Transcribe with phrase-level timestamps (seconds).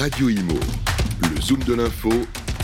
[0.00, 0.58] Radio Imo,
[1.20, 2.08] le zoom de l'info,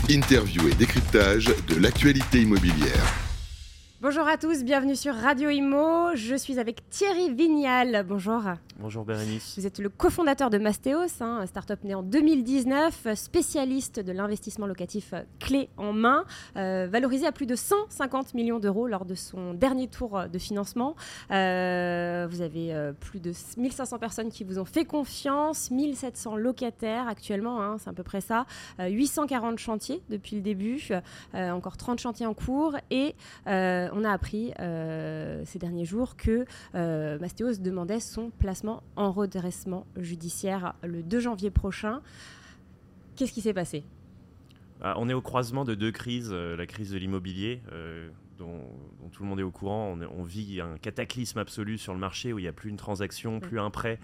[0.09, 3.13] interview et décryptage de l'actualité immobilière.
[4.01, 6.15] Bonjour à tous, bienvenue sur Radio Imo.
[6.15, 8.03] Je suis avec Thierry Vignal.
[8.09, 8.41] Bonjour.
[8.79, 9.57] Bonjour Bérénice.
[9.57, 15.15] Vous êtes le cofondateur de Mastéos, hein, start-up né en 2019, spécialiste de l'investissement locatif
[15.39, 16.25] clé en main,
[16.57, 20.95] euh, valorisé à plus de 150 millions d'euros lors de son dernier tour de financement.
[21.31, 27.07] Euh, vous avez euh, plus de 1500 personnes qui vous ont fait confiance, 1700 locataires
[27.07, 28.45] actuellement, hein, c'est à peu près ça,
[28.79, 30.89] 840 chantiers depuis le début,
[31.33, 33.15] encore 30 chantiers en cours et
[33.47, 34.53] on a appris
[35.45, 42.01] ces derniers jours que Mastéos demandait son placement en redressement judiciaire le 2 janvier prochain.
[43.15, 43.83] Qu'est-ce qui s'est passé?
[44.81, 47.61] Ah, On est au croisement de deux crises, euh, la crise de l'immobilier.
[47.71, 48.61] Euh, dont,
[49.11, 52.39] tout le monde est au courant, on, vit un cataclysme absolu sur le marché où
[52.39, 53.99] il n'y a plus une transaction, plus un prêt,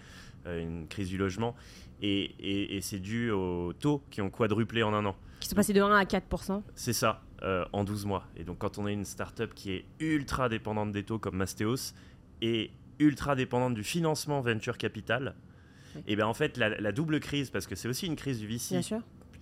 [0.48, 1.56] euh, une crise du logement.
[2.02, 5.16] Et, c'est dû aux taux qui ont quadruplé en un an.
[5.40, 7.22] Qui sont passés de 1 à 4% C'est ça,
[7.72, 8.26] en 12 mois.
[8.36, 11.94] Et donc quand on est une start-up qui est ultra dépendante des taux comme Mastéos,
[12.42, 15.36] et ultra dépendante du financement venture capital,
[16.08, 18.82] et bien en fait la, double crise, parce que c'est aussi une crise du VC,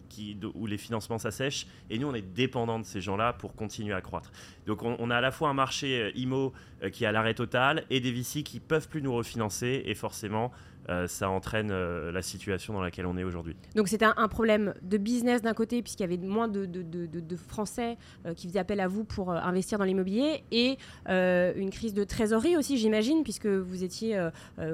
[0.09, 3.93] Qui, où les financements s'assèchent, et nous on est dépendant de ces gens-là pour continuer
[3.93, 4.31] à croître.
[4.65, 6.51] Donc on, a à la fois un marché euh, IMO
[6.83, 9.95] euh, qui est à l'arrêt total et des VC qui peuvent plus nous refinancer, et
[9.95, 10.51] forcément
[10.89, 13.55] euh, ça entraîne euh, la situation dans laquelle on est aujourd'hui.
[13.75, 17.97] Donc c'était un, problème de business d'un côté, puisqu'il y avait moins de, de, Français
[18.25, 22.57] euh, qui faisaient appel à vous pour investir dans l'immobilier, et une crise de trésorerie
[22.57, 24.19] aussi, j'imagine, puisque vous étiez,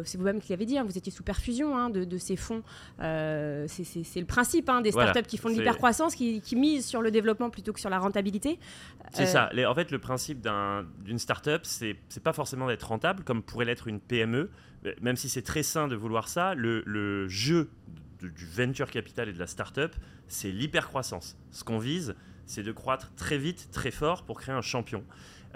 [0.04, 2.64] c'est vous-même qui l'avez dit, hein, vous étiez sous perfusion hein, de, ces fonds.
[3.00, 7.12] c'est le principe hein, des startups qui font de l'hypercroissance, qui, qui misent sur le
[7.12, 8.60] développement plutôt que sur la rentabilité.
[9.12, 9.50] C'est ça.
[9.68, 10.48] en fait, le principe
[11.04, 14.50] d'une startup, c'est pas forcément d'être rentable, comme pourrait l'être une PME
[15.02, 17.70] même si c'est très sain de vouloir ça, le, jeu
[18.22, 19.96] du venture capital et de la startup,
[20.28, 21.38] c'est l'hypercroissance.
[21.52, 25.04] Ce qu'on vise, c'est de croître très vite, très fort pour créer un champion.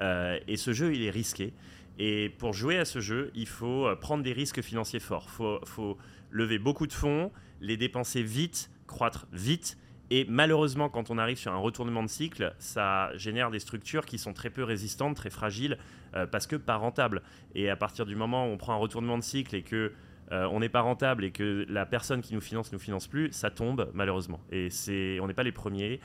[0.02, 1.54] Euh, et ce jeu, il est risqué.
[2.00, 5.28] Et pour jouer à ce jeu, il faut euh, prendre des risques financiers forts.
[5.30, 5.98] Il faut,
[6.32, 9.78] lever beaucoup de fonds, les dépenser vite, croître vite.
[10.14, 14.18] Et malheureusement, quand on arrive sur un retournement de cycle, ça génère des structures qui
[14.18, 15.78] sont très peu résistantes, très fragiles,
[16.16, 17.22] euh, parce que pas rentables.
[17.56, 19.94] Et à partir du moment où on prend un retournement de cycle et que
[20.34, 23.32] euh, on n'est pas rentable et que la personne qui nous finance nous finance plus,
[23.32, 24.42] ça tombe malheureusement.
[24.52, 26.02] Et c'est, on n'est pas les premiers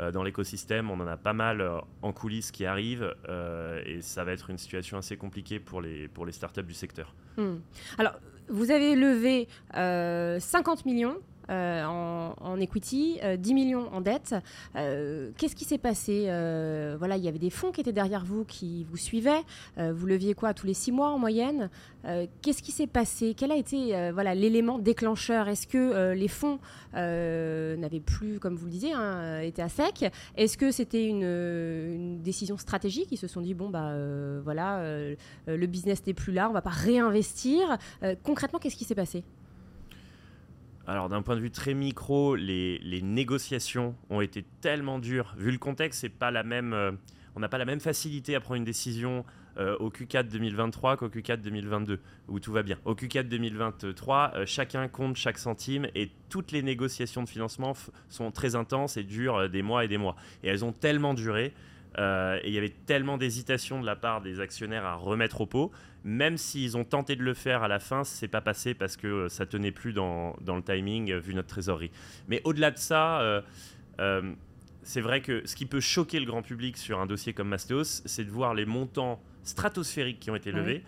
[0.00, 0.90] euh, dans l'écosystème.
[0.90, 1.62] On en a pas mal
[2.00, 3.14] en coulisses qui arrivent
[3.84, 7.14] et ça va être une situation assez compliquée pour les pour les startups du secteur.
[7.36, 7.56] Hmm.
[7.98, 8.14] Alors,
[8.48, 11.18] vous avez levé 50 millions
[11.50, 14.34] euh, en, equity, 10 euh, millions en dette.
[14.76, 16.24] Euh, qu'est-ce qui s'est passé
[16.98, 19.42] Voilà, il y avait des fonds qui étaient derrière vous, qui vous suivaient.
[19.76, 21.70] vous leviez quoi tous les six mois en moyenne?
[22.42, 23.34] Qu'est-ce qui s'est passé?
[23.36, 25.48] Quel a été voilà l'élément déclencheur?
[25.48, 26.58] Est-ce que les fonds
[26.94, 30.04] n'avaient plus, comme vous le disiez, hein, été à sec?
[30.36, 33.08] Est-ce que c'était une, décision stratégique?
[33.10, 33.92] Ils se sont dit bon bah
[34.44, 34.82] voilà,
[35.46, 37.78] le business n'est plus là, on va pas réinvestir.
[38.22, 39.24] concrètement, qu'est-ce qui s'est passé?
[40.90, 45.34] Alors d'un point de vue très micro, les, négociations ont été tellement dures.
[45.38, 46.90] Vu le contexte, c'est pas la même, euh,
[47.36, 49.24] on n'a pas la même facilité à prendre une décision
[49.56, 52.76] euh, au Q4 2023 qu'au Q4 2022, où tout va bien.
[52.84, 57.74] Au Q4 2023, euh, chacun compte chaque centime et toutes les négociations de financement
[58.08, 60.16] sont très intenses et durent des mois et des mois.
[60.42, 61.54] Et elles ont tellement duré
[61.98, 65.46] euh, et il y avait tellement d'hésitation de la part des actionnaires à remettre au
[65.46, 65.70] pot,
[66.04, 69.06] même s'ils ont tenté de le faire à la fin, c'est pas passé parce que
[69.06, 71.90] euh, ça tenait plus dans, dans le timing euh, vu notre trésorerie.
[72.28, 73.42] Mais au-delà de ça,
[74.82, 78.02] c'est vrai que ce qui peut choquer le grand public sur un dossier comme Mastéos,
[78.06, 80.82] c'est de voir les montants stratosphériques qui ont été levés.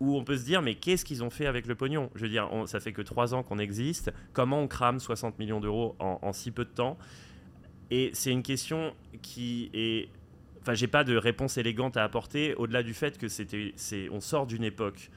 [0.00, 2.10] Où on peut se dire, mais qu'est-ce qu'ils ont fait avec le pognon?
[2.16, 4.12] Je veux dire, ça fait que trois ans qu'on existe.
[4.32, 6.98] Comment on crame 60 millions d'euros en, en si peu de temps?
[7.92, 10.08] Et c'est une question qui est
[10.62, 14.20] enfin, j'ai pas de réponse élégante à apporter au-delà du fait que c'était, c'est, on
[14.20, 15.10] sort d'une époque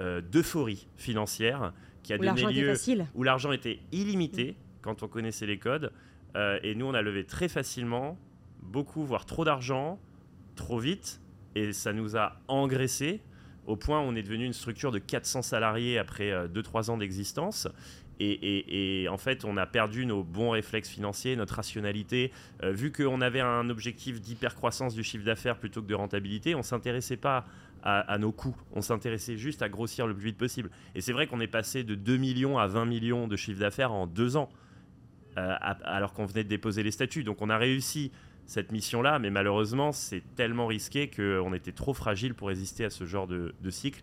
[0.00, 1.72] euh, d'euphorie financière
[2.02, 2.74] qui a donné lieu
[3.14, 4.54] où l'argent était illimité mm.
[4.82, 5.92] quand on connaissait les codes.
[6.36, 8.18] Euh, et nous, on a levé très facilement,
[8.62, 9.98] beaucoup, voire trop d'argent,
[10.56, 11.20] trop vite,
[11.54, 13.20] et ça nous a engraissé
[13.66, 16.98] au point où on est devenu une structure de 400 salariés après 2-3 euh, ans
[16.98, 17.68] d'existence.
[18.20, 22.32] Et, en fait, on a perdu nos bons réflexes financiers, notre rationalité.
[22.62, 26.58] Euh, vu qu'on avait un objectif d'hypercroissance du chiffre d'affaires plutôt que de rentabilité, on
[26.58, 27.44] ne s'intéressait pas
[27.82, 28.56] à, nos coûts.
[28.72, 30.70] On s'intéressait juste à grossir le plus vite possible.
[30.94, 33.92] Et c'est vrai qu'on est passé de 2 millions à 20 millions de chiffre d'affaires
[33.92, 34.48] en deux ans,
[35.36, 37.24] euh, alors qu'on venait de déposer les statuts.
[37.24, 38.10] Donc on a réussi
[38.46, 43.04] cette mission-là, mais malheureusement, c'est tellement risqué qu'on était trop fragile pour résister à ce
[43.04, 44.02] genre de cycle.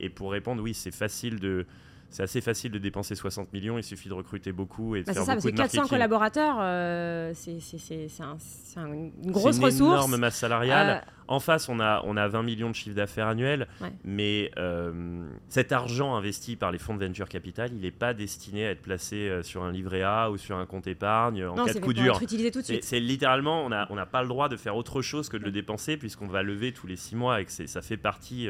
[0.00, 1.64] Et pour répondre, oui, c'est facile de
[2.12, 5.12] c'est assez facile de dépenser 60 millions, il suffit de recruter beaucoup et de Bah,
[5.14, 5.96] faire c'est ça, beaucoup parce de 400 marketing.
[5.96, 9.92] collaborateurs, euh, c'est c'est- c'est- c'est un- c'est un- une grosse une ressource.
[9.94, 11.02] énorme masse salariale.
[11.04, 13.92] Euh, En face, on a, on a 20 millions de chiffre d'affaires annuel, Ouais.
[14.04, 18.66] mais euh, cet argent investi par les fonds de venture capital, il n'est pas destiné
[18.66, 21.72] à être placé sur un livret A ou sur un compte épargne en non, cas
[21.72, 22.16] de coup dur.
[22.16, 22.84] être utilisé tout de C'est suite.
[22.84, 25.52] c'est littéralement, on n'a on pas le droit de faire autre chose que de le
[25.52, 28.48] dépenser puisqu'on va lever tous les six mois et que ça fait partie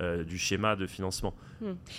[0.00, 1.34] euh, du schéma de financement.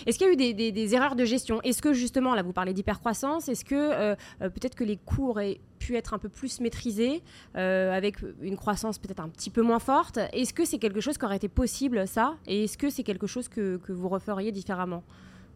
[0.05, 1.61] Est-ce qu'il y a eu des, des- des erreurs de gestion?
[1.61, 5.29] Est-ce que justement, là vous parlez d'hypercroissance, est-ce que euh, euh, peut-être que les coûts
[5.29, 7.21] auraient pu être un peu plus maîtrisés
[7.55, 10.19] euh, avec une croissance peut-être un petit peu moins forte?
[10.33, 12.35] Est-ce que c'est quelque chose qui aurait été possible ça?
[12.45, 15.03] Et est-ce que c'est quelque chose que, que vous referiez différemment?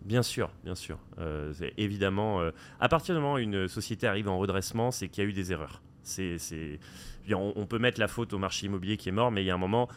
[0.05, 0.99] Bien sûr, bien sûr.
[1.75, 2.39] Évidemment,
[2.79, 5.33] à partir du moment où une société arrive en redressement, c'est qu'il y a eu
[5.33, 5.81] des erreurs.
[6.03, 6.37] C'est,
[7.33, 9.55] on peut mettre la faute au marché immobilier qui est mort, mais il y a
[9.55, 9.89] un moment,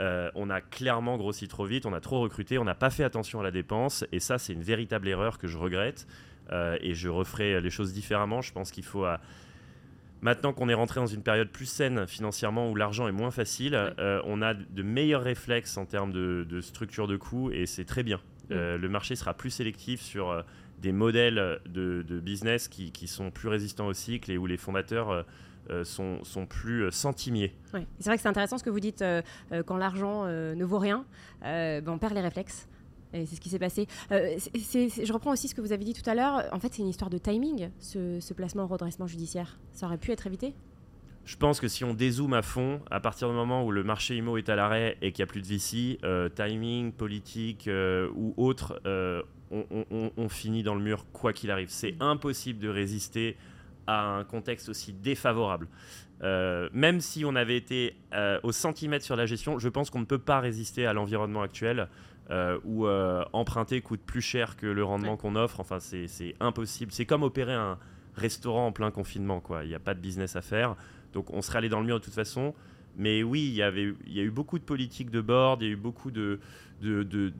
[0.00, 3.04] euh, on a clairement grossi trop vite, on a trop recruté, on n'a pas fait
[3.04, 6.06] attention à la dépense, et ça, c'est une véritable erreur que je regrette.
[6.50, 8.40] euh, et je referai les choses différemment.
[8.40, 9.04] Je pense qu'il faut.
[9.04, 9.20] à-
[10.20, 13.74] Maintenant qu'on est rentré dans une période plus saine financièrement où l'argent est moins facile,
[13.76, 17.84] euh, on a de meilleurs réflexes en termes de, de structure de coûts et c'est
[17.84, 18.18] très bien.
[18.50, 20.44] Euh, le marché sera plus sélectif sur
[20.82, 24.56] des modèles de, de business qui, qui sont plus résistants au cycle et où les
[24.56, 25.24] fondateurs
[25.70, 27.54] euh, sont, sont plus euh, centimiers.
[27.74, 27.86] Ouais.
[27.98, 29.22] C'est vrai que c'est intéressant ce que vous dites euh,
[29.66, 31.04] quand l'argent ne vaut rien,
[31.42, 32.68] ben, on perd les réflexes.
[33.14, 33.86] Et c'est ce qui s'est passé.
[34.12, 36.44] Euh, je reprends aussi ce que vous avez dit tout à l'heure.
[36.52, 39.58] En fait, c'est une histoire de timing, ce, ce placement en redressement judiciaire.
[39.72, 40.52] Ça aurait pu être évité?
[41.24, 44.16] Je pense que si on dézoome à fond, à partir du moment où le marché
[44.16, 48.08] IMO est à l'arrêt et qu'il n'y a plus de VC, euh, timing, politique euh,
[48.14, 48.80] ou autre,
[49.50, 51.68] on, on- on- on finit dans le mur quoi qu'il arrive.
[51.70, 53.36] C'est impossible de résister
[53.88, 55.66] à un contexte aussi défavorable.
[56.22, 60.00] Euh, même si on avait été euh, au centimètre sur la gestion, je pense qu'on
[60.00, 61.88] ne peut pas résister à l'environnement actuel
[62.30, 62.86] euh, où
[63.32, 65.58] emprunter coûte plus cher que le rendement qu'on offre.
[65.60, 66.92] Enfin, c'est c'est impossible.
[66.92, 67.78] C'est comme opérer un
[68.14, 69.40] restaurant en plein confinement.
[69.40, 69.64] quoi.
[69.64, 70.76] Il n'y a pas de business à faire.
[71.14, 72.54] Donc on serait allé dans le mur de toute façon.
[72.96, 75.66] Mais oui, il y, avait, il y a eu beaucoup de politiques de board, il
[75.66, 76.40] y a eu beaucoup de,
[76.82, 77.32] de, de,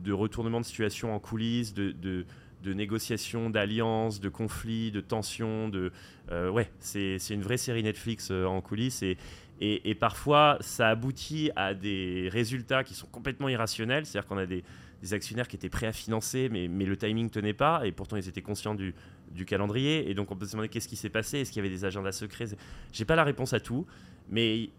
[0.00, 2.26] de retournements de situation en coulisses, de, de,
[2.64, 5.68] de négociations, d'alliances, de conflits, de tensions.
[5.68, 5.92] De,
[6.32, 9.02] euh, ouais, c'est une vraie série Netflix euh, en coulisses.
[9.02, 9.18] Et,
[9.60, 14.04] et, parfois, ça aboutit à des résultats qui sont complètement irrationnels.
[14.04, 14.64] C'est-à-dire qu'on a des,
[15.12, 17.86] actionnaires qui étaient prêts à financer, mais, mais le timing tenait pas.
[17.86, 18.94] Et pourtant, ils étaient conscients du,
[19.30, 20.10] du calendrier.
[20.10, 21.84] Et donc, on peut se demander qu'est-ce qui s'est passé Est-ce qu'il y avait des
[21.84, 22.46] agendas secrets
[22.90, 23.86] J'ai pas la réponse à tout.
[24.30, 24.70] Mais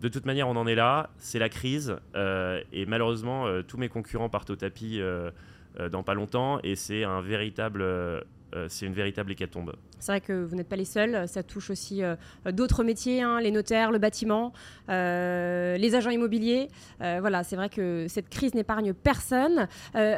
[0.00, 1.10] de toute manière, on en est là.
[1.18, 1.96] C'est la crise.
[2.16, 5.00] euh, et malheureusement, tous mes concurrents partent au tapis
[5.90, 6.60] dans pas longtemps.
[6.62, 8.20] Et c'est un véritable, euh,
[8.54, 9.74] euh, c'est une véritable hécatombe.
[9.98, 11.26] C'est vrai que vous n'êtes pas les seuls.
[11.26, 12.14] Ça touche aussi euh,
[12.52, 14.52] d'autres métiers, hein, les notaires, le bâtiment,
[14.90, 16.68] euh, les agents immobiliers.
[17.00, 19.66] Euh, voilà, c'est vrai que cette crise n'épargne personne.
[19.94, 20.16] Euh,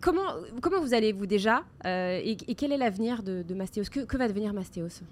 [0.00, 3.90] comment, comment vous allez-vous déjà Euh, et, et quel est l'avenir de, de Mastéos?
[3.90, 5.02] Que, que va devenir Mastéos?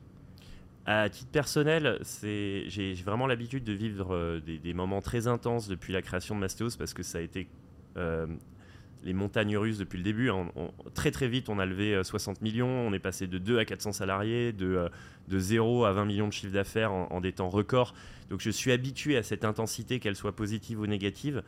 [0.89, 5.93] À titre personnel, j'ai vraiment l'habitude de vivre euh, des, des moments très intenses depuis
[5.93, 7.49] la création de Mastéos parce que ça a été
[7.97, 8.27] euh,
[9.07, 10.29] les montagnes russes depuis le début.
[10.31, 10.51] hein.
[10.57, 13.39] On- on- très très vite, on a levé euh, 60 millions, on est passé de
[13.39, 14.89] 2 à 400 salariés, de, euh,
[15.29, 17.95] de 0 à 20 millions de chiffre d'affaires en, en des temps records.
[18.31, 21.43] Donc je suis habitué à cette intensité, qu'elle soit positive ou négative.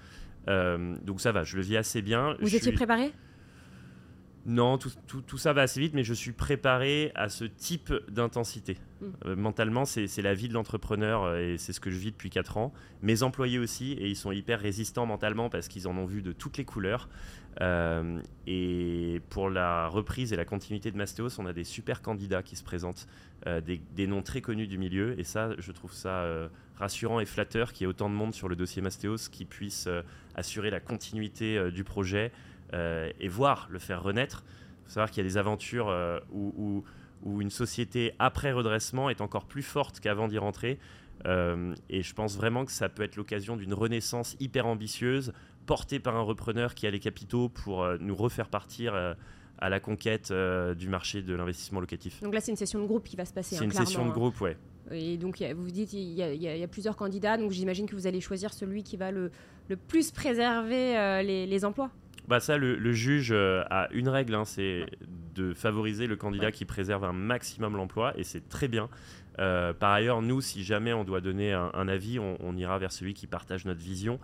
[0.48, 2.34] Euh, donc ça va, je le vis assez bien.
[2.40, 3.12] Vous Je étiez suis- préparé?
[4.48, 7.92] Non, tout, tout- tout ça va assez vite, mais je suis préparé à ce type
[8.08, 8.78] d'intensité.
[9.02, 9.06] Mm.
[9.26, 12.30] Euh, mentalement, c'est la vie de l'entrepreneur euh, et c'est ce que je vis depuis
[12.30, 12.72] 4 ans.
[13.02, 16.32] Mes employés aussi, et ils sont hyper résistants mentalement parce qu'ils en ont vu de
[16.32, 17.10] toutes les couleurs.
[17.60, 22.42] Euh, et pour la reprise et la continuité de Mastéos, on a des super candidats
[22.42, 23.06] qui se présentent,
[23.46, 25.18] euh, des, des noms très connus du milieu.
[25.20, 26.24] Et ça, je trouve ça
[26.76, 29.88] rassurant et flatteur qu'il y ait autant de monde sur le dossier Mastéos qui puisse
[30.36, 32.32] assurer la continuité du projet
[32.72, 34.44] et voir le faire renaître.
[34.46, 36.84] Il faut savoir qu'il y a des aventures euh, où, où-
[37.24, 40.78] où une société après redressement est encore plus forte qu'avant d'y rentrer.
[41.26, 45.32] Euh, et je pense vraiment que ça peut être l'occasion d'une renaissance hyper ambitieuse,
[45.66, 49.14] portée par un repreneur qui a les capitaux pour euh, nous refaire partir euh,
[49.58, 52.22] à la conquête euh, du marché de l'investissement locatif.
[52.22, 53.56] Donc là, c'est une session de groupe qui va se passer.
[53.56, 54.14] C'est hein, une session de hein.
[54.14, 54.56] groupe, ouais.
[54.92, 57.96] Et donc, a- vous dites, il y, a, y y plusieurs candidats, donc j'imagine que
[57.96, 59.32] vous allez choisir celui qui va le,
[59.68, 61.90] le plus préserver euh, les, les emplois.
[62.28, 64.84] Bah ça, le, juge euh, a une règle, hein, c'est
[65.34, 68.90] de favoriser le candidat qui préserve un maximum l'emploi, et c'est très bien.
[69.38, 73.14] Euh, par ailleurs, nous, si jamais on doit donner un, avis, on, ira vers celui
[73.14, 74.20] qui partage notre vision,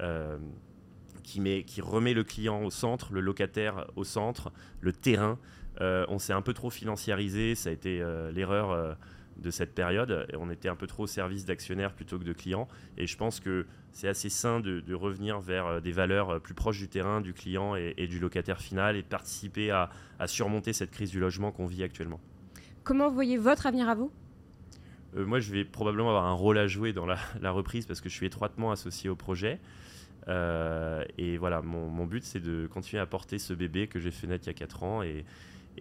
[0.00, 0.36] euh,
[1.22, 5.38] qui, met, qui remet le client au centre, le locataire au centre, le terrain.
[5.80, 8.96] On s'est un peu trop financiarisé, ça a été l'erreur
[9.36, 10.26] de cette période.
[10.38, 12.68] On était un peu trop au service d'actionnaires plutôt que de clients.
[12.96, 16.54] Et je pense que c'est assez sain de, revenir vers euh, des valeurs euh, plus
[16.54, 19.90] proches du terrain, du client et, du locataire final et de participer à,
[20.26, 22.20] surmonter cette crise du logement qu'on vit actuellement.
[22.82, 24.10] Comment voyez votre avenir à vous?
[25.16, 27.18] Euh, Moi, je vais probablement avoir un rôle à jouer dans la,
[27.50, 29.60] reprise parce que je suis étroitement associé au projet.
[30.28, 34.26] et voilà, mon, mon but, c'est de continuer à porter ce bébé que j'ai fait
[34.26, 35.24] naître il y a 4 ans et,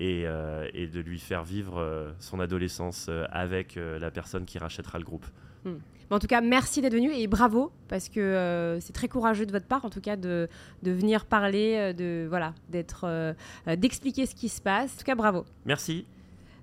[0.02, 4.98] euh, et, de lui faire vivre euh, son adolescence euh, avec la personne qui rachètera
[4.98, 5.26] le groupe.
[5.66, 5.76] Hmm.
[6.10, 9.66] En tout cas, merci d'être venu et bravo parce que c'est très courageux de votre
[9.66, 10.48] part, en tout cas, de,
[10.84, 13.36] de venir parler, de voilà, d'être,
[13.66, 14.94] d'expliquer ce qui se passe.
[14.94, 15.46] En tout cas, bravo.
[15.66, 16.06] Merci.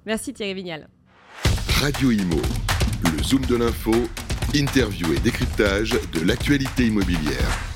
[0.07, 0.89] Merci Thierry Vignal.
[1.81, 2.41] Radio Imo,
[3.05, 3.95] le zoom de l'info,
[4.55, 7.70] interview et décryptage de l'actualité immobilière.